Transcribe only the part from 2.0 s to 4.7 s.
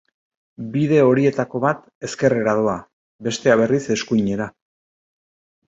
ezkerrera doa, bestea, berriz, eskuinera.